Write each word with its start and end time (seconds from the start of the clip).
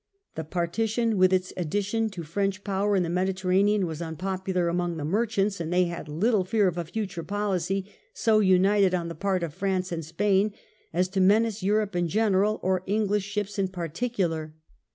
The 0.33 0.43
Partition, 0.43 1.15
with 1.15 1.31
its 1.31 1.53
addition 1.55 2.09
to 2.09 2.23
French 2.23 2.63
power 2.63 2.95
in 2.95 3.03
the 3.03 3.07
Mediterranean, 3.11 3.85
was 3.85 4.01
unpopular 4.01 4.67
among 4.67 4.97
the 4.97 5.05
merchants, 5.05 5.59
and 5.59 5.71
they 5.71 5.83
had 5.83 6.07
little 6.09 6.43
fear 6.43 6.67
of 6.67 6.79
a 6.79 6.85
future 6.85 7.21
policy 7.21 7.85
so 8.11 8.39
united 8.39 8.95
on 8.95 9.09
the 9.09 9.13
part 9.13 9.43
of 9.43 9.53
France 9.53 9.91
and 9.91 10.03
Spain 10.03 10.53
as 10.91 11.07
to 11.09 11.21
menace 11.21 11.61
Europe 11.61 11.95
in 11.95 12.07
general 12.07 12.59
or 12.63 12.81
English 12.87 13.25
ships 13.25 13.59
in 13.59 13.67
particular. 13.67 14.55